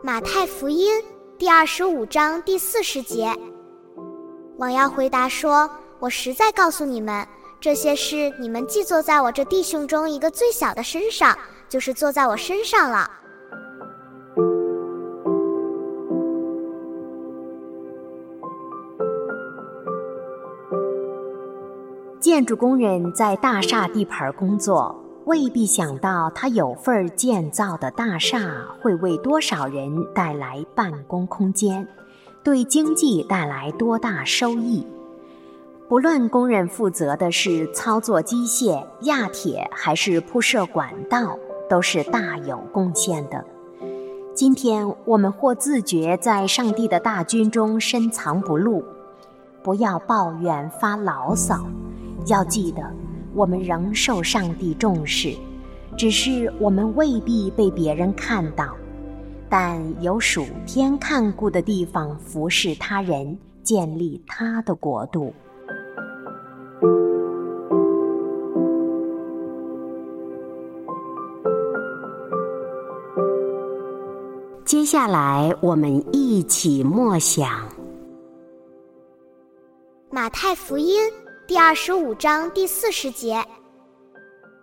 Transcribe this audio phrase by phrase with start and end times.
[0.00, 1.02] 马太福音
[1.36, 3.34] 第二十五章第四十节，
[4.56, 5.68] 王耀回答说
[5.98, 7.26] ：“我实在告诉你们，
[7.60, 11.36] 这些事你们既坐在我这弟兄中一个最小的身上，
[11.68, 13.10] 就是坐在我身上了。”
[22.20, 25.04] 建筑工人在大厦地盘工作。
[25.28, 31.86] 未必想到，他有份建造的大厦会为多少人带来办公空间，
[32.42, 34.86] 对经济带来多大收益。
[35.86, 43.44] 不论工人负责的是操作机械、压铁，还是铺设管道，都是大有贡献的。
[44.32, 48.82] 今天我们或自觉在上帝的大军中深藏不露，
[49.62, 51.66] 不要抱怨发牢骚，
[52.28, 52.82] 要记得。
[53.38, 55.32] 我们仍受上帝重视，
[55.96, 58.76] 只是我们未必被别人看到，
[59.48, 65.32] 但有属天看顾的地方服侍他人，建立他的国度。
[74.64, 77.48] 接下来，我们一起默想
[80.10, 80.98] 马太福音。
[81.48, 83.42] 第二十五章第四十节，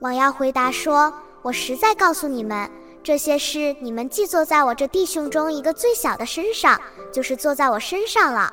[0.00, 2.68] 王耀回答说：“我实在告诉你们，
[3.04, 6.80] 这些事你们既坐在我这弟兄中一个最小的身上，
[7.12, 8.52] 就是坐在我身上了。”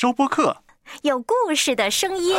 [0.00, 0.58] 收播客，
[1.02, 2.36] 有故事的声音。